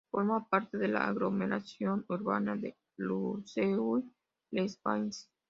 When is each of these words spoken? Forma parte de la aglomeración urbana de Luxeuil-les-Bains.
Forma 0.09 0.47
parte 0.49 0.79
de 0.79 0.87
la 0.87 1.07
aglomeración 1.07 2.05
urbana 2.09 2.55
de 2.55 2.75
Luxeuil-les-Bains. 2.97 5.29